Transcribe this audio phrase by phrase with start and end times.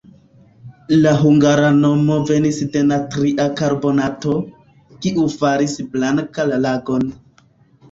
[1.01, 4.35] La hungara nomo venis de natria karbonato,
[5.05, 7.09] kiu faris blanka la lagon.